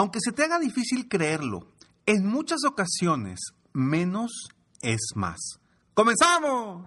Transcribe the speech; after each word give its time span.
Aunque 0.00 0.20
se 0.24 0.32
te 0.32 0.44
haga 0.44 0.58
difícil 0.58 1.10
creerlo, 1.10 1.74
en 2.06 2.24
muchas 2.24 2.60
ocasiones 2.66 3.38
menos 3.74 4.48
es 4.80 5.10
más. 5.14 5.60
¡Comenzamos! 5.92 6.86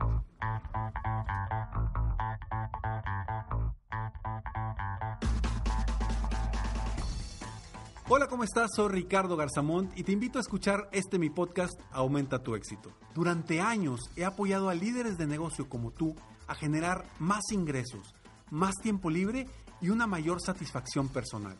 Hola, 8.09 8.25
¿cómo 8.27 8.43
estás? 8.43 8.71
Soy 8.75 8.91
Ricardo 8.91 9.37
Garzamont 9.37 9.95
y 9.95 10.01
te 10.01 10.11
invito 10.11 10.39
a 10.39 10.41
escuchar 10.41 10.89
este 10.91 11.19
mi 11.19 11.29
podcast 11.29 11.79
Aumenta 11.91 12.41
tu 12.41 12.55
éxito. 12.55 12.89
Durante 13.13 13.61
años 13.61 13.99
he 14.15 14.25
apoyado 14.25 14.69
a 14.69 14.73
líderes 14.73 15.19
de 15.19 15.27
negocio 15.27 15.69
como 15.69 15.91
tú 15.91 16.15
a 16.47 16.55
generar 16.55 17.05
más 17.19 17.43
ingresos, 17.51 18.15
más 18.49 18.73
tiempo 18.81 19.11
libre 19.11 19.45
y 19.81 19.89
una 19.89 20.07
mayor 20.07 20.41
satisfacción 20.41 21.09
personal. 21.09 21.59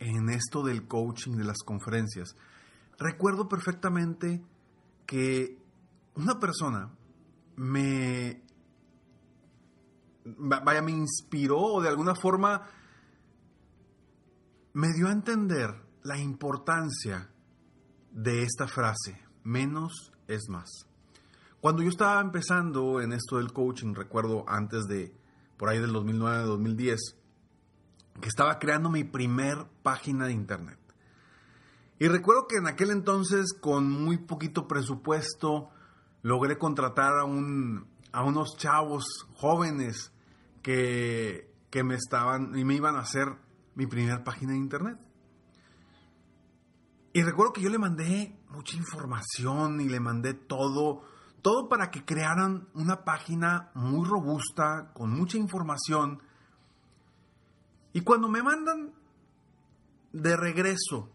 en 0.00 0.30
esto 0.30 0.62
del 0.64 0.88
coaching, 0.88 1.36
de 1.36 1.44
las 1.44 1.58
conferencias, 1.58 2.34
recuerdo 2.98 3.48
perfectamente 3.48 4.42
que 5.06 5.58
una 6.14 6.38
persona 6.40 6.90
me, 7.56 8.42
vaya, 10.24 10.82
me 10.82 10.92
inspiró 10.92 11.58
o 11.58 11.82
de 11.82 11.88
alguna 11.88 12.14
forma 12.14 12.66
me 14.72 14.92
dio 14.92 15.08
a 15.08 15.12
entender 15.12 15.74
la 16.02 16.18
importancia 16.18 17.30
de 18.12 18.42
esta 18.42 18.66
frase, 18.66 19.22
menos 19.44 20.12
es 20.26 20.48
más. 20.48 20.86
Cuando 21.60 21.82
yo 21.82 21.90
estaba 21.90 22.20
empezando 22.20 23.00
en 23.00 23.12
esto 23.12 23.36
del 23.36 23.52
coaching, 23.52 23.94
recuerdo 23.94 24.44
antes 24.48 24.86
de, 24.86 25.14
por 25.58 25.68
ahí 25.68 25.78
del 25.78 25.92
2009-2010, 25.92 26.96
que 28.20 28.28
estaba 28.28 28.58
creando 28.58 28.90
mi 28.90 29.04
primer 29.04 29.66
página 29.82 30.26
de 30.26 30.32
internet. 30.32 30.78
Y 31.98 32.08
recuerdo 32.08 32.46
que 32.46 32.56
en 32.56 32.66
aquel 32.66 32.90
entonces, 32.90 33.52
con 33.52 33.90
muy 33.90 34.18
poquito 34.18 34.66
presupuesto, 34.66 35.70
logré 36.22 36.56
contratar 36.56 37.18
a, 37.18 37.24
un, 37.24 37.86
a 38.12 38.24
unos 38.24 38.56
chavos 38.56 39.04
jóvenes 39.34 40.12
que, 40.62 41.52
que 41.70 41.84
me 41.84 41.94
estaban 41.94 42.56
y 42.58 42.64
me 42.64 42.74
iban 42.74 42.96
a 42.96 43.00
hacer 43.00 43.26
mi 43.74 43.86
primera 43.86 44.24
página 44.24 44.52
de 44.52 44.58
internet. 44.58 44.98
Y 47.12 47.22
recuerdo 47.22 47.52
que 47.52 47.60
yo 47.60 47.70
le 47.70 47.78
mandé 47.78 48.38
mucha 48.50 48.76
información 48.76 49.80
y 49.80 49.88
le 49.88 50.00
mandé 50.00 50.32
todo, 50.32 51.02
todo 51.42 51.68
para 51.68 51.90
que 51.90 52.04
crearan 52.04 52.68
una 52.72 53.04
página 53.04 53.70
muy 53.74 54.06
robusta, 54.06 54.92
con 54.94 55.10
mucha 55.10 55.36
información 55.36 56.22
y 57.92 58.02
cuando 58.02 58.28
me 58.28 58.42
mandan 58.42 58.92
de 60.12 60.36
regreso, 60.36 61.10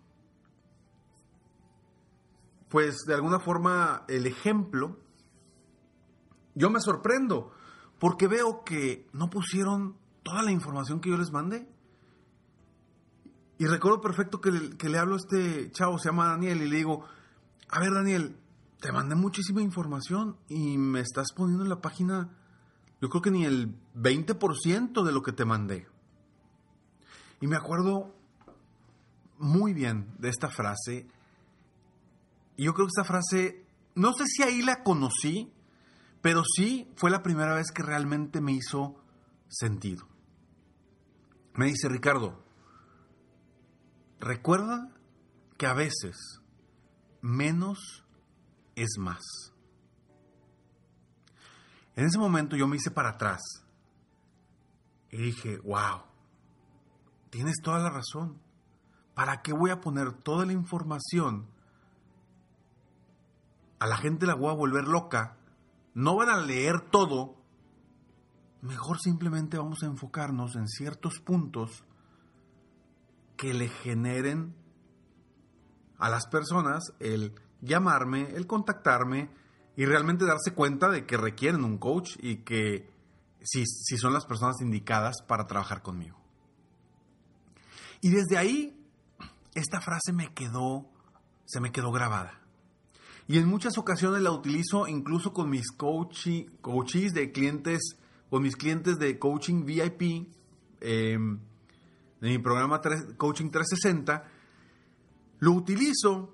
pues 2.69 3.05
de 3.05 3.13
alguna 3.13 3.39
forma 3.39 4.03
el 4.07 4.25
ejemplo, 4.25 4.99
yo 6.55 6.69
me 6.69 6.79
sorprendo 6.79 7.51
porque 7.99 8.27
veo 8.27 8.63
que 8.63 9.07
no 9.13 9.29
pusieron 9.29 9.97
toda 10.23 10.41
la 10.41 10.51
información 10.51 10.99
que 10.99 11.09
yo 11.09 11.17
les 11.17 11.31
mandé. 11.31 11.69
Y 13.57 13.67
recuerdo 13.67 14.01
perfecto 14.01 14.41
que 14.41 14.51
le, 14.51 14.97
hablo 14.97 15.15
a 15.15 15.17
este 15.17 15.71
chavo, 15.71 15.97
se 15.97 16.09
llama 16.09 16.27
Daniel, 16.27 16.61
y 16.61 16.69
le 16.69 16.75
digo, 16.75 17.05
a 17.69 17.79
ver 17.79 17.93
Daniel, 17.93 18.37
te 18.81 18.91
mandé 18.91 19.15
muchísima 19.15 19.61
información 19.61 20.37
y 20.49 20.77
me 20.77 20.99
estás 20.99 21.31
poniendo 21.33 21.63
en 21.63 21.69
la 21.69 21.79
página, 21.79 22.29
yo 23.01 23.09
creo 23.09 23.21
que 23.21 23.31
ni 23.31 23.45
el 23.45 23.73
20% 23.95 25.03
de 25.03 25.11
lo 25.13 25.21
que 25.21 25.31
te 25.31 25.45
mandé. 25.45 25.87
Y 27.45 27.47
me 27.47 27.57
acuerdo 27.57 28.11
muy 29.37 29.75
bien 29.75 30.15
de 30.17 30.29
esta 30.29 30.49
frase. 30.49 31.07
Y 32.57 32.63
yo 32.63 32.73
creo 32.73 32.87
que 32.87 32.93
esta 32.99 33.03
frase, 33.03 33.67
no 33.93 34.13
sé 34.13 34.25
si 34.25 34.41
ahí 34.41 34.63
la 34.63 34.81
conocí, 34.81 35.53
pero 36.23 36.41
sí 36.43 36.91
fue 36.95 37.11
la 37.11 37.21
primera 37.21 37.53
vez 37.53 37.67
que 37.71 37.83
realmente 37.83 38.41
me 38.41 38.53
hizo 38.53 38.99
sentido. 39.47 40.07
Me 41.53 41.67
dice 41.67 41.87
Ricardo, 41.87 42.43
recuerda 44.19 44.89
que 45.55 45.67
a 45.67 45.75
veces 45.75 46.41
menos 47.21 48.07
es 48.75 48.97
más. 48.97 49.21
En 51.95 52.05
ese 52.05 52.17
momento 52.17 52.55
yo 52.55 52.67
me 52.67 52.77
hice 52.77 52.89
para 52.89 53.09
atrás 53.09 53.43
y 55.11 55.17
dije, 55.17 55.59
wow, 55.59 56.14
tienes 57.35 57.57
toda 57.61 57.79
la 57.79 57.89
razón. 57.89 58.39
¿Para 59.13 59.41
qué 59.41 59.51
voy 59.51 59.69
a 59.69 59.81
poner 59.81 60.13
toda 60.13 60.45
la 60.45 60.53
información? 60.53 61.45
A 63.77 63.87
la 63.87 63.97
gente 63.97 64.25
la 64.25 64.35
voy 64.35 64.51
a 64.51 64.55
volver 64.55 64.87
loca. 64.87 65.35
No 65.93 66.15
van 66.15 66.29
a 66.29 66.37
leer 66.37 66.79
todo. 66.79 67.35
Mejor 68.61 69.01
simplemente 69.01 69.57
vamos 69.57 69.83
a 69.83 69.87
enfocarnos 69.87 70.55
en 70.55 70.69
ciertos 70.69 71.19
puntos 71.19 71.83
que 73.35 73.53
le 73.53 73.67
generen 73.67 74.55
a 75.97 76.09
las 76.09 76.27
personas 76.27 76.93
el 77.01 77.35
llamarme, 77.59 78.29
el 78.33 78.47
contactarme 78.47 79.29
y 79.75 79.83
realmente 79.83 80.23
darse 80.23 80.53
cuenta 80.53 80.89
de 80.89 81.05
que 81.05 81.17
requieren 81.17 81.65
un 81.65 81.79
coach 81.79 82.15
y 82.21 82.45
que 82.45 82.89
si, 83.41 83.65
si 83.65 83.97
son 83.97 84.13
las 84.13 84.25
personas 84.25 84.61
indicadas 84.61 85.21
para 85.27 85.47
trabajar 85.47 85.81
conmigo. 85.81 86.24
Y 88.05 88.11
desde 88.11 88.37
ahí, 88.37 88.79
esta 89.55 89.81
frase 89.81 90.13
me 90.13 90.31
quedó, 90.31 90.87
se 91.45 91.59
me 91.59 91.71
quedó 91.71 91.91
grabada. 91.91 92.39
Y 93.27 93.39
en 93.39 93.47
muchas 93.47 93.79
ocasiones 93.79 94.21
la 94.21 94.29
utilizo 94.29 94.87
incluso 94.87 95.33
con 95.33 95.49
mis 95.49 95.71
coaches 95.71 97.13
de 97.15 97.31
clientes, 97.31 97.97
con 98.29 98.43
mis 98.43 98.55
clientes 98.55 98.99
de 98.99 99.17
coaching 99.17 99.65
VIP, 99.65 100.31
em, 100.81 101.39
de 102.21 102.29
mi 102.29 102.37
programa 102.37 102.79
Coaching 103.17 103.49
360. 103.49 104.23
Lo 105.39 105.53
utilizo 105.53 106.31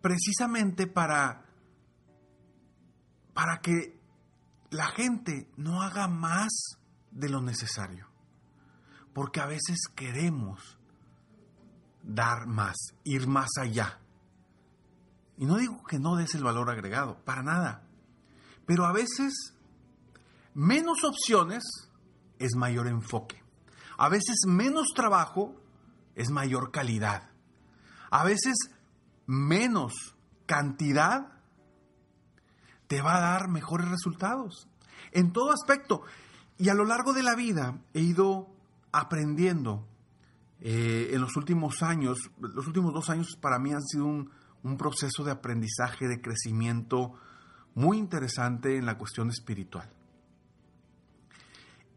precisamente 0.00 0.86
para, 0.86 1.44
para 3.34 3.60
que 3.60 4.00
la 4.70 4.86
gente 4.86 5.50
no 5.58 5.82
haga 5.82 6.08
más 6.08 6.78
de 7.10 7.28
lo 7.28 7.42
necesario. 7.42 8.08
Porque 9.12 9.42
a 9.42 9.46
veces 9.46 9.80
queremos 9.94 10.78
dar 12.04 12.46
más, 12.46 12.76
ir 13.02 13.26
más 13.26 13.50
allá. 13.60 13.98
Y 15.36 15.46
no 15.46 15.56
digo 15.56 15.82
que 15.84 15.98
no 15.98 16.16
des 16.16 16.34
el 16.34 16.44
valor 16.44 16.70
agregado, 16.70 17.18
para 17.24 17.42
nada. 17.42 17.82
Pero 18.66 18.84
a 18.86 18.92
veces 18.92 19.54
menos 20.54 21.02
opciones 21.04 21.64
es 22.38 22.54
mayor 22.56 22.86
enfoque. 22.86 23.42
A 23.96 24.08
veces 24.08 24.36
menos 24.46 24.88
trabajo 24.94 25.54
es 26.14 26.30
mayor 26.30 26.70
calidad. 26.70 27.30
A 28.10 28.24
veces 28.24 28.54
menos 29.26 29.92
cantidad 30.46 31.32
te 32.86 33.00
va 33.02 33.16
a 33.16 33.20
dar 33.20 33.48
mejores 33.48 33.88
resultados. 33.88 34.68
En 35.12 35.32
todo 35.32 35.52
aspecto. 35.52 36.02
Y 36.58 36.68
a 36.68 36.74
lo 36.74 36.84
largo 36.84 37.12
de 37.12 37.22
la 37.22 37.34
vida 37.34 37.80
he 37.94 38.00
ido 38.00 38.48
aprendiendo 38.92 39.88
eh, 40.60 41.10
en 41.12 41.20
los 41.20 41.36
últimos 41.36 41.82
años, 41.82 42.30
los 42.38 42.66
últimos 42.66 42.92
dos 42.92 43.10
años 43.10 43.36
para 43.40 43.58
mí 43.58 43.72
han 43.72 43.82
sido 43.82 44.06
un, 44.06 44.30
proceso 44.78 45.22
de 45.24 45.30
aprendizaje, 45.30 46.08
de 46.08 46.22
crecimiento 46.22 47.14
muy 47.74 47.98
interesante 47.98 48.78
en 48.78 48.86
la 48.86 48.96
cuestión 48.96 49.28
espiritual. 49.28 49.90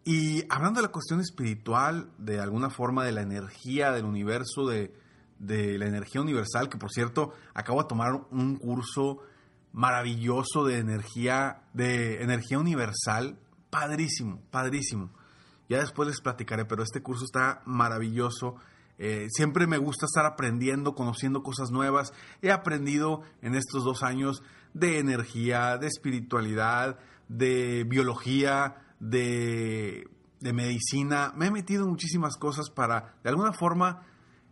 Y 0.04 0.44
hablando 0.50 0.82
de 0.82 0.88
la 0.88 0.92
cuestión 0.92 1.22
espiritual, 1.22 2.12
de 2.18 2.42
alguna 2.42 2.70
forma 2.70 3.06
de 3.06 3.14
la 3.14 3.22
energía 3.22 3.92
del 3.92 4.04
universo, 4.04 4.68
de, 4.68 4.94
de, 5.40 5.78
la 5.78 5.86
energía 5.86 6.20
universal, 6.20 6.68
que 6.68 6.78
por 6.78 6.92
cierto 6.92 7.34
acabo 7.54 7.82
de 7.82 7.88
tomar 7.88 8.12
un 8.32 8.58
curso 8.58 9.20
maravilloso 9.72 10.66
de 10.66 10.80
energía, 10.80 11.62
de 11.74 12.22
energía 12.22 12.60
universal, 12.60 13.40
padrísimo, 13.70 14.42
padrísimo. 14.52 15.12
Ya 15.70 15.80
después 15.80 16.08
les 16.08 16.22
platicaré, 16.22 16.66
pero 16.66 16.84
este 16.84 17.02
curso 17.02 17.26
está 17.26 17.62
maravilloso. 17.66 18.56
Eh, 19.00 19.28
siempre 19.30 19.68
me 19.68 19.78
gusta 19.78 20.06
estar 20.06 20.26
aprendiendo, 20.26 20.96
conociendo 20.96 21.44
cosas 21.44 21.72
nuevas. 21.72 22.14
He 22.42 22.52
aprendido 22.52 23.22
en 23.42 23.56
estos 23.56 23.84
dos 23.84 24.02
años 24.04 24.42
de 24.74 25.00
energía, 25.00 25.78
de 25.78 25.88
espiritualidad, 25.88 26.98
de 27.28 27.84
biología, 27.84 28.76
de, 29.00 30.10
medicina. 30.42 31.34
Me 31.36 31.48
he 31.48 31.52
metido 31.52 31.84
en 31.84 31.90
muchísimas 31.90 32.38
cosas 32.38 32.70
para, 32.70 33.16
de 33.24 33.30
alguna 33.30 33.54
forma, 33.54 34.04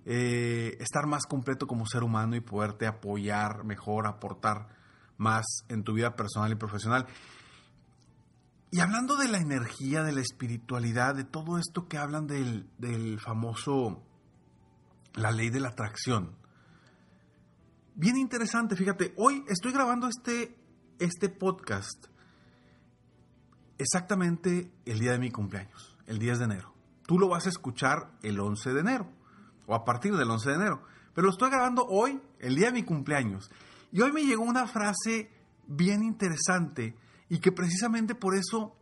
eh, 0.05 0.77
estar 0.79 1.07
más 1.07 1.25
completo 1.25 1.65
como 1.65 1.85
ser 1.85 2.03
humano 2.03 2.35
y 2.35 2.41
poderte 2.41 2.85
apoyar 2.85 3.63
mejor, 3.63 4.05
aportar 4.05 4.67
más 5.17 5.45
en 5.69 5.83
tu 5.83 5.93
vida 5.93 6.15
personal 6.15 6.51
y 6.51 6.55
profesional. 6.55 7.07
Y 8.75 8.81
hablando 8.81 9.15
de 9.15 9.29
la 9.29 9.37
energía, 9.37 10.03
de 10.03 10.11
la 10.11 10.19
espiritualidad, 10.19 11.15
de 11.15 11.23
todo 11.23 11.57
esto 11.57 11.87
que 11.87 11.97
hablan 11.97 12.27
del, 12.27 12.69
del 12.77 13.21
famoso, 13.21 14.03
la 15.13 15.31
ley 15.31 15.49
de 15.49 15.61
la 15.61 15.69
atracción. 15.69 16.35
Bien 17.95 18.17
interesante, 18.17 18.75
fíjate, 18.75 19.13
hoy 19.15 19.45
estoy 19.47 19.71
grabando 19.71 20.09
este, 20.09 20.57
este 20.99 21.29
podcast 21.29 22.07
exactamente 23.77 24.69
el 24.83 24.99
día 24.99 25.13
de 25.13 25.19
mi 25.19 25.31
cumpleaños, 25.31 25.97
el 26.05 26.19
10 26.19 26.39
de 26.39 26.43
enero. 26.43 26.73
Tú 27.07 27.17
lo 27.17 27.29
vas 27.29 27.45
a 27.45 27.51
escuchar 27.51 28.11
el 28.23 28.37
11 28.41 28.73
de 28.73 28.79
enero, 28.81 29.09
o 29.67 29.73
a 29.73 29.85
partir 29.85 30.17
del 30.17 30.29
11 30.29 30.49
de 30.49 30.55
enero. 30.57 30.83
Pero 31.13 31.27
lo 31.27 31.31
estoy 31.31 31.49
grabando 31.49 31.85
hoy, 31.87 32.21
el 32.39 32.55
día 32.55 32.65
de 32.65 32.73
mi 32.73 32.83
cumpleaños. 32.83 33.49
Y 33.93 34.01
hoy 34.01 34.11
me 34.11 34.25
llegó 34.25 34.43
una 34.43 34.67
frase 34.67 35.31
bien 35.65 36.03
interesante 36.03 36.97
y 37.29 37.39
que 37.39 37.51
precisamente 37.51 38.15
por 38.15 38.35
eso 38.35 38.75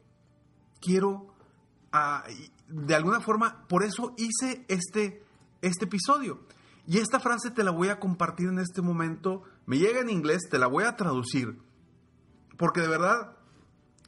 quiero, 0.81 1.33
ah, 1.91 2.23
de 2.67 2.95
alguna 2.95 3.21
forma, 3.21 3.65
por 3.67 3.83
eso 3.83 4.13
hice 4.17 4.65
este, 4.67 5.23
este 5.61 5.85
episodio. 5.85 6.45
Y 6.85 6.97
esta 6.97 7.19
frase 7.19 7.51
te 7.51 7.63
la 7.63 7.71
voy 7.71 7.87
a 7.87 7.99
compartir 7.99 8.49
en 8.49 8.59
este 8.59 8.81
momento. 8.81 9.43
Me 9.65 9.77
llega 9.77 10.01
en 10.01 10.09
inglés, 10.09 10.49
te 10.49 10.59
la 10.59 10.67
voy 10.67 10.83
a 10.83 10.97
traducir. 10.97 11.57
Porque 12.57 12.81
de 12.81 12.89
verdad, 12.89 13.37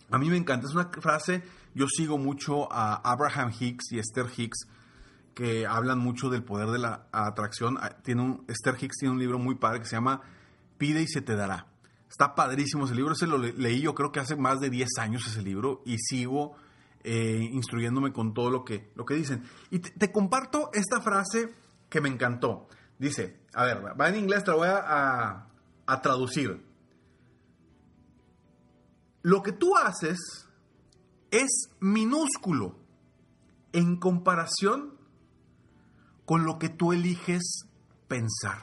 a 0.09 0.17
mí 0.17 0.29
me 0.29 0.37
encanta. 0.37 0.67
Es 0.67 0.75
una 0.75 0.89
frase, 0.89 1.43
yo 1.73 1.87
sigo 1.87 2.17
mucho 2.17 2.71
a 2.71 2.95
Abraham 2.95 3.53
Hicks 3.57 3.93
y 3.93 3.99
Esther 3.99 4.27
Hicks, 4.35 4.67
que 5.33 5.65
hablan 5.65 5.99
mucho 5.99 6.29
del 6.29 6.43
poder 6.43 6.69
de 6.69 6.79
la 6.79 7.07
atracción. 7.13 7.77
Ah, 7.79 7.97
tiene 8.03 8.21
un, 8.21 8.45
Esther 8.47 8.75
Hicks 8.79 8.97
tiene 8.99 9.13
un 9.13 9.19
libro 9.19 9.39
muy 9.39 9.55
padre 9.55 9.79
que 9.79 9.85
se 9.85 9.95
llama 9.95 10.21
Pide 10.77 11.01
y 11.01 11.07
se 11.07 11.21
te 11.21 11.35
dará. 11.35 11.67
Está 12.15 12.33
padrísimo 12.33 12.85
ese 12.85 12.95
libro, 12.95 13.11
ese 13.11 13.27
lo 13.27 13.37
leí 13.37 13.81
yo 13.81 13.93
creo 13.93 14.09
que 14.13 14.21
hace 14.21 14.37
más 14.37 14.61
de 14.61 14.69
10 14.69 14.87
años 14.99 15.27
ese 15.27 15.41
libro 15.41 15.81
y 15.85 15.97
sigo 15.97 16.55
eh, 17.03 17.49
instruyéndome 17.51 18.13
con 18.13 18.33
todo 18.33 18.49
lo 18.49 18.63
que, 18.63 18.89
lo 18.95 19.03
que 19.03 19.15
dicen. 19.15 19.43
Y 19.69 19.79
te, 19.79 20.13
comparto 20.13 20.69
esta 20.71 21.01
frase 21.01 21.53
que 21.89 21.99
me 21.99 22.07
encantó. 22.07 22.69
Dice, 22.97 23.41
a 23.53 23.65
ver, 23.65 23.99
va 23.99 24.07
en 24.07 24.15
inglés, 24.15 24.45
te 24.45 24.51
la 24.51 24.55
voy 24.55 24.69
a, 24.69 25.47
a 25.85 26.01
traducir. 26.01 26.65
Lo 29.21 29.43
que 29.43 29.51
tú 29.51 29.75
haces 29.75 30.47
es 31.31 31.69
minúsculo 31.81 32.79
en 33.73 33.97
comparación 33.97 34.97
con 36.23 36.45
lo 36.45 36.59
que 36.59 36.69
tú 36.69 36.93
eliges 36.93 37.67
pensar. 38.07 38.61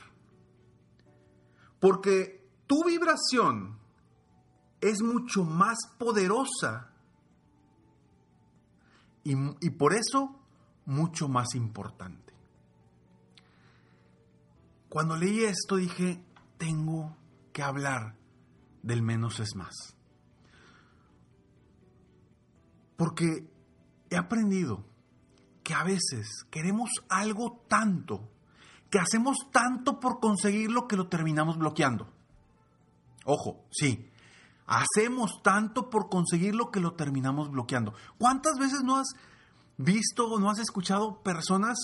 Porque 1.80 2.41
tu 2.72 2.84
vibración 2.84 3.78
es 4.80 5.02
mucho 5.02 5.44
más 5.44 5.76
poderosa 5.98 6.90
y, 9.24 9.70
por 9.72 9.92
eso 9.92 10.40
mucho 10.86 11.28
más 11.28 11.54
importante. 11.54 12.32
Cuando 14.88 15.16
leí 15.16 15.44
esto 15.44 15.76
dije, 15.76 16.24
tengo 16.56 17.14
que 17.52 17.62
hablar 17.62 18.16
del 18.82 19.02
menos 19.02 19.38
es 19.38 19.54
más. 19.54 19.94
Porque 22.96 23.52
he 24.08 24.16
aprendido 24.16 24.82
que 25.62 25.74
a 25.74 25.84
veces 25.84 26.46
queremos 26.50 26.88
algo 27.10 27.66
tanto, 27.68 28.30
que 28.88 28.98
hacemos 28.98 29.36
tanto 29.52 30.00
por 30.00 30.20
conseguirlo 30.20 30.88
que 30.88 30.96
lo 30.96 31.08
terminamos 31.08 31.58
bloqueando. 31.58 32.11
Ojo, 33.24 33.64
sí. 33.70 34.10
Hacemos 34.66 35.42
tanto 35.42 35.90
por 35.90 36.08
conseguir 36.08 36.54
lo 36.54 36.70
que 36.70 36.80
lo 36.80 36.94
terminamos 36.94 37.50
bloqueando. 37.50 37.94
¿Cuántas 38.18 38.58
veces 38.58 38.82
no 38.82 38.96
has 38.96 39.08
visto 39.76 40.28
o 40.28 40.38
no 40.38 40.50
has 40.50 40.58
escuchado 40.58 41.22
personas 41.22 41.76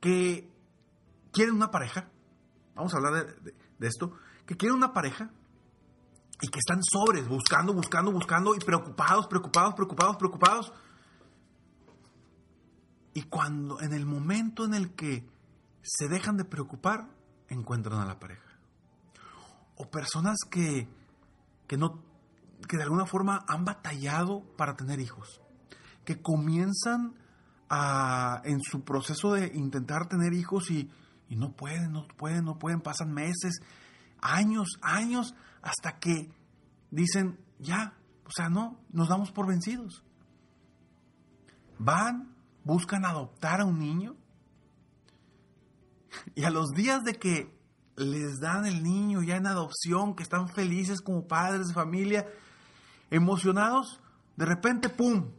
que 0.00 0.52
quieren 1.32 1.54
una 1.54 1.70
pareja? 1.70 2.08
Vamos 2.74 2.92
a 2.92 2.96
hablar 2.96 3.40
de, 3.42 3.54
esto. 3.86 4.12
Que 4.44 4.56
quieren 4.56 4.76
una 4.76 4.92
pareja 4.92 5.30
y 6.40 6.48
que 6.48 6.58
están 6.58 6.80
sobres, 6.82 7.28
buscando, 7.28 7.72
buscando, 7.72 8.10
buscando 8.10 8.54
y 8.54 8.58
preocupados, 8.58 9.28
preocupados, 9.28 9.74
preocupados, 9.74 10.16
preocupados. 10.16 10.72
Y 13.14 13.22
cuando, 13.22 13.80
en 13.80 13.92
el 13.92 14.04
momento 14.04 14.64
en 14.64 14.74
el 14.74 14.94
que 14.94 15.28
se 15.82 16.08
dejan 16.08 16.36
de 16.36 16.44
preocupar, 16.44 17.08
encuentran 17.48 18.00
a 18.00 18.06
la 18.06 18.18
pareja 18.18 18.51
o 19.76 19.90
personas 19.90 20.38
que, 20.50 20.88
que, 21.66 21.76
no, 21.76 22.02
que 22.68 22.76
de 22.76 22.82
alguna 22.82 23.06
forma 23.06 23.44
han 23.48 23.64
batallado 23.64 24.42
para 24.56 24.76
tener 24.76 25.00
hijos, 25.00 25.40
que 26.04 26.20
comienzan 26.20 27.14
a, 27.68 28.42
en 28.44 28.60
su 28.60 28.84
proceso 28.84 29.32
de 29.32 29.46
intentar 29.54 30.08
tener 30.08 30.34
hijos 30.34 30.70
y, 30.70 30.90
y 31.28 31.36
no 31.36 31.52
pueden, 31.52 31.92
no 31.92 32.06
pueden, 32.16 32.44
no 32.44 32.58
pueden, 32.58 32.80
pasan 32.80 33.12
meses, 33.12 33.60
años, 34.20 34.78
años, 34.82 35.34
hasta 35.62 35.98
que 35.98 36.30
dicen, 36.90 37.40
ya, 37.58 37.94
o 38.26 38.30
sea, 38.30 38.48
no, 38.48 38.80
nos 38.90 39.08
damos 39.08 39.32
por 39.32 39.46
vencidos. 39.46 40.04
Van, 41.78 42.34
buscan 42.64 43.04
adoptar 43.04 43.60
a 43.60 43.64
un 43.64 43.78
niño 43.78 44.16
y 46.34 46.44
a 46.44 46.50
los 46.50 46.70
días 46.70 47.02
de 47.04 47.14
que 47.14 47.61
les 47.96 48.40
dan 48.40 48.66
el 48.66 48.82
niño 48.82 49.22
ya 49.22 49.36
en 49.36 49.46
adopción, 49.46 50.14
que 50.14 50.22
están 50.22 50.48
felices 50.48 51.00
como 51.00 51.26
padres 51.26 51.68
de 51.68 51.74
familia, 51.74 52.26
emocionados, 53.10 54.00
de 54.36 54.46
repente, 54.46 54.88
¡pum! 54.88 55.30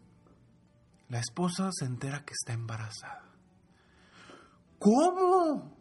La 1.09 1.19
esposa 1.19 1.69
se 1.71 1.85
entera 1.85 2.23
que 2.25 2.33
está 2.33 2.53
embarazada. 2.53 3.23
¿Cómo? 4.79 5.77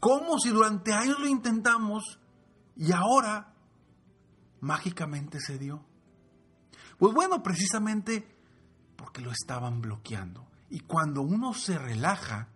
¿Cómo 0.00 0.38
si 0.38 0.50
durante 0.50 0.92
años 0.92 1.18
lo 1.18 1.26
intentamos 1.26 2.20
y 2.76 2.92
ahora 2.92 3.54
mágicamente 4.60 5.40
se 5.40 5.58
dio? 5.58 5.84
Pues 6.98 7.14
bueno, 7.14 7.42
precisamente 7.42 8.36
porque 8.96 9.20
lo 9.20 9.30
estaban 9.30 9.80
bloqueando. 9.80 10.46
Y 10.70 10.80
cuando 10.80 11.22
uno 11.22 11.54
se 11.54 11.78
relaja, 11.78 12.48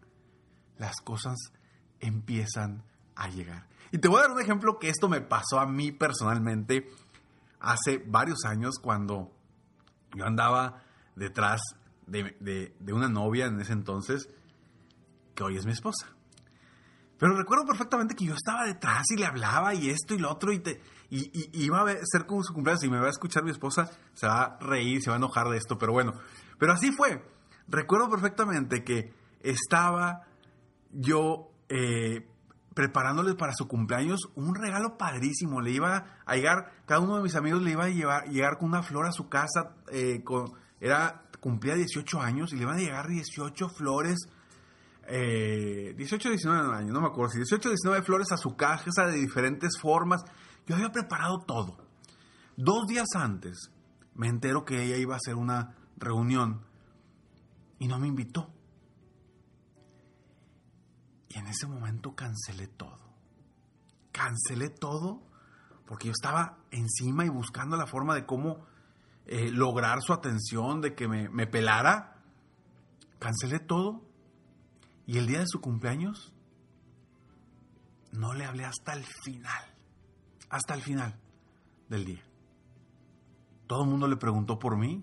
las 0.76 1.00
cosas 1.00 1.36
empiezan 2.02 2.82
a 3.16 3.28
llegar. 3.28 3.66
Y 3.90 3.98
te 3.98 4.08
voy 4.08 4.18
a 4.18 4.22
dar 4.22 4.32
un 4.32 4.40
ejemplo 4.40 4.78
que 4.78 4.88
esto 4.88 5.08
me 5.08 5.20
pasó 5.20 5.58
a 5.58 5.66
mí 5.66 5.92
personalmente 5.92 6.88
hace 7.60 8.02
varios 8.06 8.44
años 8.44 8.78
cuando 8.82 9.32
yo 10.14 10.26
andaba 10.26 10.82
detrás 11.14 11.60
de, 12.06 12.74
una 12.92 13.08
novia 13.08 13.46
en 13.46 13.60
ese 13.60 13.72
entonces, 13.72 14.28
que 15.34 15.44
hoy 15.44 15.56
es 15.56 15.64
mi 15.64 15.72
esposa. 15.72 16.08
Pero 17.18 17.36
recuerdo 17.36 17.64
perfectamente 17.66 18.14
que 18.16 18.24
yo 18.24 18.34
estaba 18.34 18.66
detrás 18.66 19.04
y 19.10 19.16
le 19.16 19.26
hablaba 19.26 19.74
y 19.74 19.90
esto 19.90 20.14
y 20.14 20.18
lo 20.18 20.30
otro 20.30 20.52
y, 20.52 20.60
y, 21.08 21.64
iba 21.64 21.82
a 21.82 21.94
ser 22.04 22.26
como 22.26 22.42
su 22.42 22.52
cumpleaños 22.52 22.82
y 22.84 22.90
me 22.90 22.98
va 22.98 23.06
a 23.06 23.10
escuchar 23.10 23.44
mi 23.44 23.50
esposa, 23.50 23.90
se 24.14 24.26
va 24.26 24.42
a 24.42 24.58
reír, 24.58 25.00
se 25.02 25.10
va 25.10 25.16
a 25.16 25.18
enojar 25.18 25.48
de 25.48 25.56
esto, 25.56 25.78
pero 25.78 25.92
bueno. 25.92 26.14
Pero 26.58 26.72
así 26.72 26.90
fue. 26.90 27.24
Recuerdo 27.68 28.10
perfectamente 28.10 28.82
que 28.82 29.14
estaba 29.40 30.22
yo 30.90 31.51
eh, 31.74 32.26
preparándoles 32.74 33.34
para 33.34 33.54
su 33.54 33.66
cumpleaños 33.66 34.20
un 34.34 34.54
regalo 34.54 34.98
padrísimo. 34.98 35.62
Le 35.62 35.70
iba 35.70 36.20
a 36.26 36.36
llegar, 36.36 36.70
cada 36.86 37.00
uno 37.00 37.16
de 37.16 37.22
mis 37.22 37.34
amigos 37.34 37.62
le 37.62 37.70
iba 37.70 37.84
a 37.84 37.88
llevar, 37.88 38.28
llegar 38.28 38.58
con 38.58 38.68
una 38.68 38.82
flor 38.82 39.06
a 39.06 39.12
su 39.12 39.28
casa. 39.28 39.74
Eh, 39.90 40.22
era, 40.80 41.22
cumplía 41.40 41.74
18 41.74 42.20
años 42.20 42.52
y 42.52 42.56
le 42.56 42.62
iban 42.62 42.76
a 42.76 42.80
llegar 42.80 43.08
18 43.08 43.68
flores. 43.70 44.18
18 45.04 46.28
o 46.28 46.30
19 46.30 46.76
años, 46.76 46.92
no 46.92 47.00
me 47.00 47.08
acuerdo 47.08 47.32
si 47.32 47.38
18 47.38 47.68
o 47.68 47.72
19 47.72 48.02
flores 48.02 48.30
a 48.30 48.36
su 48.36 48.54
casa 48.54 49.06
de 49.06 49.18
diferentes 49.18 49.78
formas. 49.80 50.22
Yo 50.66 50.76
había 50.76 50.90
preparado 50.90 51.40
todo. 51.46 51.76
Dos 52.56 52.86
días 52.86 53.08
antes 53.16 53.72
me 54.14 54.28
entero 54.28 54.64
que 54.64 54.82
ella 54.82 54.96
iba 54.96 55.14
a 55.14 55.16
hacer 55.16 55.34
una 55.34 55.74
reunión 55.96 56.60
y 57.78 57.88
no 57.88 57.98
me 57.98 58.06
invitó. 58.08 58.48
Y 61.32 61.38
en 61.38 61.46
ese 61.46 61.66
momento 61.66 62.14
cancelé 62.14 62.66
todo. 62.66 62.98
Cancelé 64.12 64.68
todo 64.68 65.22
porque 65.86 66.08
yo 66.08 66.12
estaba 66.12 66.58
encima 66.70 67.24
y 67.24 67.28
buscando 67.28 67.76
la 67.76 67.86
forma 67.86 68.14
de 68.14 68.26
cómo 68.26 68.66
eh, 69.26 69.50
lograr 69.50 70.00
su 70.02 70.12
atención, 70.12 70.80
de 70.80 70.94
que 70.94 71.08
me, 71.08 71.46
pelara. 71.46 72.16
Cancelé 73.18 73.60
todo 73.60 74.02
Y 75.06 75.18
el 75.18 75.26
día 75.26 75.40
de 75.40 75.46
su 75.46 75.60
cumpleaños, 75.60 76.32
no 78.10 78.34
le 78.34 78.44
hablé 78.44 78.64
hasta 78.64 78.92
el 78.92 79.04
final. 79.04 79.64
Hasta 80.50 80.74
el 80.74 80.82
final 80.82 81.18
del 81.88 82.04
día. 82.04 82.22
Todo 83.66 83.84
el 83.84 83.90
mundo 83.90 84.06
le 84.06 84.16
preguntó 84.16 84.58
por 84.58 84.76
mí. 84.76 85.02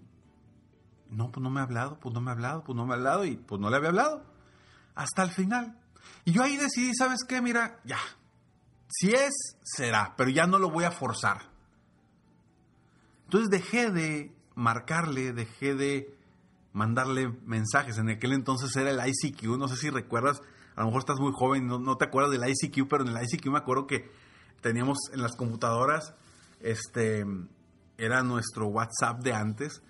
No, 1.09 1.31
pues 1.31 1.41
no 1.41 1.49
me 1.49 1.59
ha 1.59 1.63
hablado, 1.63 1.99
pues 1.99 2.13
no 2.13 2.21
me 2.21 2.29
ha 2.29 2.33
hablado, 2.33 2.63
pues 2.63 2.75
no 2.75 2.85
me 2.85 2.93
ha 2.93 2.97
hablado 2.97 3.25
y 3.25 3.35
pues 3.35 3.59
no 3.59 3.69
le 3.71 3.77
había 3.77 3.89
hablado. 3.89 4.23
Hasta 4.93 5.23
el 5.23 5.31
final. 5.31 5.78
Y 6.25 6.31
yo 6.31 6.43
ahí 6.43 6.57
decidí, 6.57 6.93
¿sabes 6.95 7.23
qué? 7.27 7.41
Mira, 7.41 7.79
ya. 7.83 7.99
Si 8.87 9.11
es, 9.11 9.57
será, 9.63 10.13
pero 10.17 10.29
ya 10.29 10.47
no 10.47 10.59
lo 10.59 10.69
voy 10.69 10.83
a 10.83 10.91
forzar. 10.91 11.49
Entonces 13.25 13.49
dejé 13.49 13.91
de 13.91 14.35
marcarle, 14.55 15.33
dejé 15.33 15.75
de 15.75 16.17
mandarle 16.73 17.29
mensajes. 17.45 17.97
En 17.97 18.09
aquel 18.09 18.33
entonces 18.33 18.75
era 18.75 18.89
el 18.89 18.99
ICQ, 18.99 19.57
no 19.57 19.67
sé 19.67 19.75
si 19.75 19.89
recuerdas, 19.89 20.41
a 20.75 20.81
lo 20.81 20.87
mejor 20.87 21.01
estás 21.01 21.19
muy 21.19 21.31
joven, 21.33 21.67
no, 21.67 21.79
no 21.79 21.97
te 21.97 22.05
acuerdas 22.05 22.31
del 22.31 22.49
ICQ, 22.49 22.87
pero 22.87 23.03
en 23.03 23.15
el 23.15 23.23
ICQ 23.23 23.47
me 23.47 23.59
acuerdo 23.59 23.85
que 23.85 24.11
teníamos 24.61 24.97
en 25.13 25.21
las 25.21 25.35
computadoras, 25.35 26.15
este, 26.59 27.25
era 27.97 28.23
nuestro 28.23 28.67
WhatsApp 28.67 29.21
de 29.21 29.33
antes, 29.33 29.81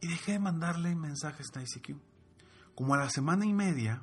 y 0.00 0.08
dejé 0.08 0.32
de 0.32 0.38
mandarle 0.38 0.94
mensajes 0.94 1.48
a 1.54 1.62
ICQ. 1.62 1.96
Como 2.74 2.94
a 2.94 2.98
la 2.98 3.10
semana 3.10 3.44
y 3.46 3.52
media, 3.52 4.02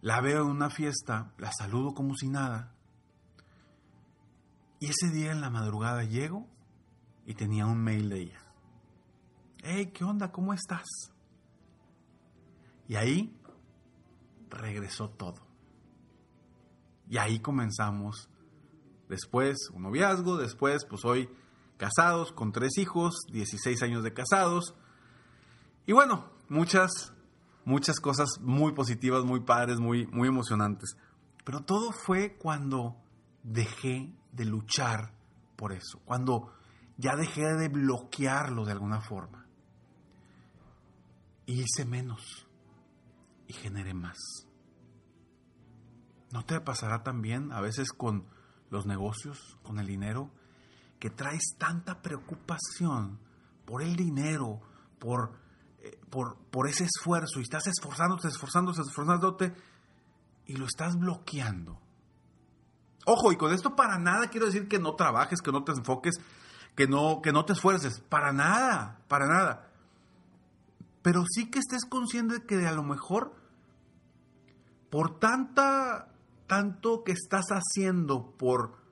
la 0.00 0.20
veo 0.20 0.42
en 0.42 0.50
una 0.50 0.70
fiesta, 0.70 1.32
la 1.38 1.50
saludo 1.52 1.94
como 1.94 2.14
si 2.14 2.28
nada, 2.28 2.76
y 4.78 4.86
ese 4.86 5.10
día 5.10 5.32
en 5.32 5.40
la 5.40 5.50
madrugada 5.50 6.04
llego 6.04 6.46
y 7.24 7.34
tenía 7.34 7.66
un 7.66 7.82
mail 7.82 8.08
de 8.08 8.20
ella. 8.20 8.40
Hey, 9.62 9.90
¿qué 9.92 10.04
onda? 10.04 10.30
¿Cómo 10.30 10.52
estás? 10.52 10.86
Y 12.88 12.94
ahí 12.96 13.36
regresó 14.50 15.08
todo. 15.10 15.46
Y 17.08 17.18
ahí 17.18 17.40
comenzamos. 17.40 18.28
Después 19.08 19.56
un 19.72 19.82
noviazgo, 19.82 20.36
después 20.36 20.84
pues 20.88 21.04
hoy 21.04 21.28
casados 21.76 22.32
con 22.32 22.52
tres 22.52 22.78
hijos, 22.78 23.14
16 23.32 23.82
años 23.82 24.02
de 24.02 24.12
casados. 24.12 24.74
Y 25.86 25.92
bueno, 25.92 26.30
muchas, 26.48 27.12
muchas 27.66 27.98
cosas 28.00 28.40
muy 28.40 28.72
positivas, 28.72 29.24
muy 29.24 29.40
padres, 29.40 29.78
muy, 29.80 30.06
muy 30.06 30.28
emocionantes. 30.28 30.96
Pero 31.44 31.60
todo 31.60 31.92
fue 31.92 32.36
cuando 32.36 32.96
dejé 33.42 34.14
de 34.32 34.44
luchar 34.44 35.12
por 35.56 35.72
eso, 35.72 36.00
cuando 36.04 36.52
ya 36.96 37.16
dejé 37.16 37.42
de 37.42 37.68
bloquearlo 37.68 38.64
de 38.64 38.72
alguna 38.72 39.00
forma. 39.00 39.44
Y 41.44 41.62
hice 41.62 41.84
menos 41.84 42.46
y 43.48 43.52
generé 43.52 43.94
más. 43.94 44.16
¿No 46.32 46.44
te 46.44 46.60
pasará 46.60 47.02
también 47.02 47.52
a 47.52 47.60
veces 47.60 47.92
con 47.92 48.26
los 48.70 48.86
negocios, 48.86 49.58
con 49.62 49.78
el 49.78 49.86
dinero, 49.86 50.30
que 51.00 51.10
traes 51.10 51.56
tanta 51.58 52.00
preocupación 52.00 53.18
por 53.64 53.82
el 53.82 53.96
dinero, 53.96 54.60
por, 54.98 55.45
por, 56.10 56.36
por 56.50 56.68
ese 56.68 56.84
esfuerzo, 56.84 57.38
y 57.38 57.42
estás 57.42 57.66
esforzándote, 57.66 58.28
esforzándote, 58.28 58.82
esforzándote, 58.82 59.54
y 60.46 60.56
lo 60.56 60.66
estás 60.66 60.96
bloqueando? 60.96 61.80
Ojo, 63.06 63.32
y 63.32 63.36
con 63.36 63.52
esto 63.52 63.76
para 63.76 63.98
nada 63.98 64.28
quiero 64.28 64.46
decir 64.46 64.68
que 64.68 64.78
no 64.78 64.94
trabajes, 64.94 65.40
que 65.40 65.52
no 65.52 65.62
te 65.62 65.72
enfoques, 65.72 66.16
que 66.74 66.88
no, 66.88 67.22
que 67.22 67.32
no 67.32 67.44
te 67.44 67.52
esfuerces. 67.52 68.00
Para 68.00 68.32
nada, 68.32 69.00
para 69.08 69.26
nada. 69.26 69.70
Pero 71.02 71.24
sí 71.28 71.50
que 71.50 71.60
estés 71.60 71.84
consciente 71.84 72.40
de 72.40 72.46
que 72.46 72.66
a 72.66 72.72
lo 72.72 72.82
mejor, 72.82 73.32
por 74.90 75.20
tanta, 75.20 76.08
tanto 76.48 77.04
que 77.04 77.12
estás 77.12 77.46
haciendo, 77.50 78.32
por 78.32 78.84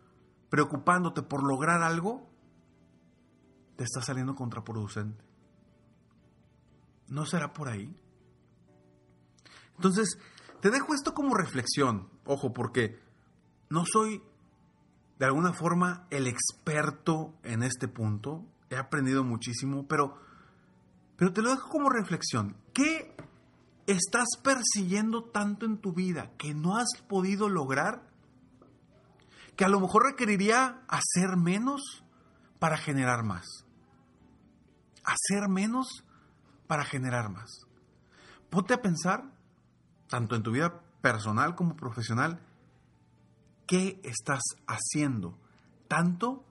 preocupándote 0.49 1.23
por 1.23 1.43
lograr 1.43 1.83
algo, 1.83 2.31
te 3.77 3.83
está 3.83 4.01
saliendo 4.01 4.37
contraproducente. 4.37 5.25
¿No 7.09 7.27
será 7.27 7.53
por 7.53 7.69
ahí? 7.69 7.95
Entonces, 9.77 10.19
te 10.61 10.71
dejo 10.71 10.95
esto 10.95 11.15
como 11.15 11.35
reflexión, 11.35 12.09
ojo, 12.25 12.53
porque 12.53 12.99
no 13.69 13.85
soy 13.91 14.23
de 15.19 15.27
alguna 15.27 15.53
forma 15.53 16.07
el 16.11 16.27
experto 16.27 17.35
en 17.43 17.63
este 17.63 17.89
punto. 17.89 18.45
He 18.71 18.77
aprendido 18.77 19.25
muchísimo, 19.25 19.87
pero, 19.87 20.19
pero 21.17 21.33
te 21.33 21.43
lo 21.43 21.51
dejo 21.51 21.69
como 21.69 21.91
reflexión. 21.91 22.57
¿Qué 22.73 23.15
estás 23.87 24.27
persiguiendo 24.43 25.25
tanto 25.25 25.67
en 25.67 25.79
tu 25.79 25.93
vida 25.93 26.33
que 26.39 26.55
no 26.55 26.77
has 26.77 26.89
podido 27.09 27.49
lograr? 27.49 28.09
Que 29.57 29.65
a 29.65 29.69
lo 29.69 29.81
mejor 29.81 30.05
requeriría 30.05 30.83
hacer 30.89 31.37
menos 31.37 32.05
para 32.59 32.77
generar 32.77 33.23
más. 33.25 33.47
Hacer 35.05 35.49
menos 35.49 36.04
para 36.67 36.85
generar 36.85 37.31
más. 37.31 37.67
Ponte 38.51 38.75
a 38.75 38.83
pensar, 38.83 39.25
tanto 40.09 40.37
en 40.37 40.43
tu 40.43 40.53
vida 40.53 40.81
personal 41.01 41.55
como 41.55 41.77
profesional, 41.77 42.41
qué 43.67 44.01
estás 44.05 44.43
haciendo. 44.67 45.39
Tanto 45.89 46.45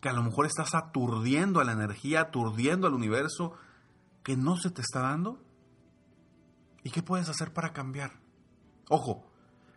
que 0.00 0.08
a 0.08 0.12
lo 0.12 0.22
mejor 0.22 0.46
estás 0.46 0.74
aturdiendo 0.74 1.60
a 1.60 1.64
la 1.64 1.72
energía, 1.72 2.20
aturdiendo 2.20 2.86
al 2.86 2.94
universo, 2.94 3.54
que 4.22 4.36
no 4.36 4.56
se 4.56 4.70
te 4.70 4.82
está 4.82 5.00
dando. 5.00 5.42
¿Y 6.82 6.90
qué 6.90 7.02
puedes 7.02 7.28
hacer 7.28 7.52
para 7.52 7.72
cambiar? 7.72 8.20
Ojo, 8.88 9.30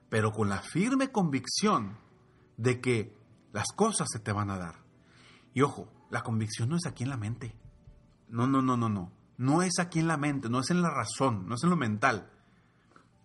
pero 0.09 0.31
con 0.31 0.49
la 0.49 0.61
firme 0.61 1.11
convicción 1.11 1.97
de 2.57 2.79
que 2.79 3.17
las 3.53 3.67
cosas 3.75 4.07
se 4.11 4.19
te 4.19 4.31
van 4.31 4.49
a 4.49 4.57
dar. 4.57 4.75
Y 5.53 5.61
ojo, 5.61 5.91
la 6.09 6.21
convicción 6.21 6.69
no 6.69 6.75
es 6.75 6.85
aquí 6.85 7.03
en 7.03 7.09
la 7.09 7.17
mente. 7.17 7.55
No, 8.27 8.47
no, 8.47 8.61
no, 8.61 8.77
no, 8.77 8.89
no. 8.89 9.11
No 9.41 9.63
es 9.63 9.79
aquí 9.79 9.97
en 9.97 10.07
la 10.07 10.17
mente, 10.17 10.49
no 10.49 10.59
es 10.59 10.69
en 10.69 10.83
la 10.83 10.91
razón, 10.91 11.47
no 11.47 11.55
es 11.55 11.63
en 11.63 11.71
lo 11.71 11.75
mental. 11.75 12.29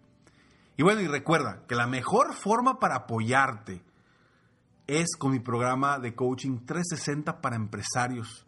Y 0.78 0.84
bueno, 0.84 1.02
y 1.02 1.08
recuerda 1.08 1.66
que 1.68 1.76
la 1.76 1.88
mejor 1.88 2.34
forma 2.34 2.80
para 2.80 2.96
apoyarte 2.96 3.84
es 4.88 5.16
con 5.18 5.32
mi 5.32 5.40
programa 5.40 6.00
de 6.00 6.16
coaching 6.16 6.66
360 6.66 7.42
para 7.42 7.56
empresarios. 7.56 8.48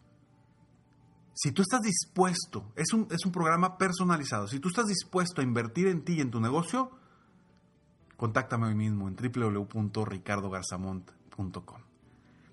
Si 1.34 1.52
tú 1.52 1.62
estás 1.62 1.82
dispuesto, 1.82 2.72
es 2.74 2.92
un, 2.92 3.06
es 3.10 3.24
un 3.26 3.32
programa 3.32 3.78
personalizado, 3.78 4.48
si 4.48 4.58
tú 4.58 4.68
estás 4.68 4.86
dispuesto 4.86 5.40
a 5.40 5.44
invertir 5.44 5.86
en 5.86 6.02
ti 6.02 6.14
y 6.14 6.20
en 6.20 6.30
tu 6.30 6.40
negocio, 6.40 6.90
contáctame 8.16 8.66
hoy 8.68 8.74
mismo 8.74 9.06
en 9.08 9.16
www.ricardogarzamont.com. 9.16 11.80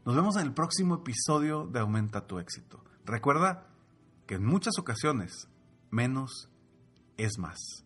Nos 0.06 0.15
vemos 0.15 0.36
en 0.36 0.48
el 0.48 0.53
próximo 0.53 0.96
episodio 0.96 1.65
de 1.65 1.80
Aumenta 1.80 2.27
tu 2.27 2.39
éxito. 2.39 2.84
Recuerda 3.06 3.70
que 4.27 4.36
en 4.36 4.46
muchas 4.46 4.77
ocasiones 4.77 5.48
menos 5.89 6.50
es 7.15 7.39
más. 7.39 7.86